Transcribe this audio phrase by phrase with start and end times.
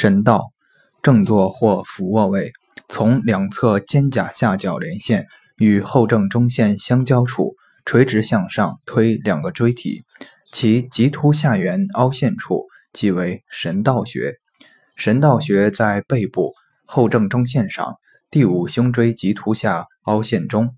[0.00, 0.54] 神道
[1.02, 2.54] 正坐或俯卧位
[2.88, 5.26] 从两侧肩胛下角连线
[5.58, 10.04] 与后正中线相交处垂直向上推两个椎体
[10.52, 14.36] 其棘突下缘凹陷处即为神道穴。
[14.96, 16.54] 神道穴在背部
[16.86, 17.96] 后正中线上
[18.30, 20.74] 第五胸椎棘突下凹陷中